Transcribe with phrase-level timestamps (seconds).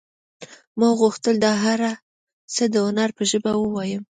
[0.79, 1.79] ما غوښتل دا هر
[2.53, 4.01] څه د هنر په ژبه ووایم